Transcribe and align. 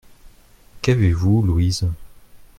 Qu’avez-vous, 0.81 1.43
Louise? 1.43 1.87